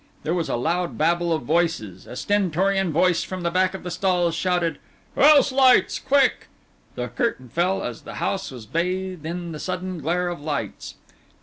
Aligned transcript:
There 0.23 0.33
was 0.33 0.49
a 0.49 0.55
loud 0.55 0.97
babble 0.97 1.31
of 1.31 1.43
voices, 1.43 2.07
a 2.07 2.15
stentorian 2.15 2.91
voice 2.91 3.21
from 3.23 3.41
the 3.43 3.51
back 3.51 3.75
of 3.75 3.83
the 3.83 3.91
stalls 3.91 4.33
shouted, 4.33 4.79
"House 5.15 5.51
lights 5.51 5.99
quick!" 5.99 6.47
The 6.95 7.09
curtain 7.09 7.49
fell 7.49 7.83
as 7.83 8.01
the 8.01 8.15
house 8.15 8.49
was 8.49 8.65
bathed 8.65 9.27
in 9.27 9.51
the 9.51 9.59
sudden 9.59 9.99
glare 9.99 10.29
of 10.29 10.41
lights. 10.41 10.95